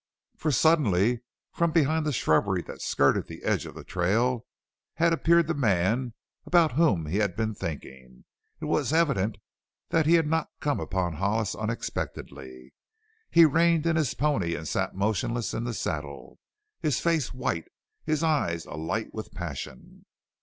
For 0.35 0.49
suddenly, 0.51 1.21
from 1.51 1.71
behind 1.71 2.07
the 2.07 2.11
shrubbery 2.11 2.63
that 2.63 2.81
skirted 2.81 3.27
the 3.27 3.43
edge 3.43 3.67
of 3.67 3.75
the 3.75 3.83
trail, 3.83 4.47
had 4.95 5.13
appeared 5.13 5.45
the 5.45 5.53
man 5.53 6.13
about 6.43 6.71
whom 6.71 7.05
he 7.05 7.17
had 7.17 7.35
been 7.35 7.53
thinking! 7.53 8.25
It 8.59 8.65
was 8.65 8.91
evident 8.91 9.37
that 9.89 10.07
he 10.07 10.15
had 10.15 10.25
not 10.25 10.49
come 10.59 10.79
upon 10.79 11.13
Hollis 11.17 11.53
unexpectedly. 11.53 12.73
He 13.29 13.45
reined 13.45 13.85
in 13.85 13.95
his 13.95 14.15
pony 14.15 14.55
and 14.55 14.67
sat 14.67 14.95
motionless 14.95 15.53
in 15.53 15.65
the 15.65 15.73
saddle, 15.75 16.39
his 16.79 16.99
face 16.99 17.31
white, 17.31 17.67
his 18.03 18.23
eyes 18.23 18.65
alight 18.65 19.13
with 19.13 19.31
passion. 19.35 20.07